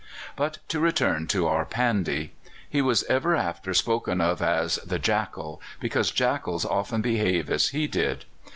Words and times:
But 0.35 0.57
to 0.69 0.79
return 0.79 1.27
to 1.27 1.45
our 1.45 1.63
Pandy. 1.63 2.33
He 2.67 2.81
was 2.81 3.03
ever 3.03 3.35
after 3.35 3.71
spoken 3.75 4.19
of 4.19 4.41
as 4.41 4.77
"the 4.77 4.97
Jackal," 4.97 5.61
because 5.79 6.09
jackals 6.09 6.65
often 6.65 7.01
behave 7.01 7.51
as 7.51 7.67
he 7.67 7.85
did. 7.85 8.25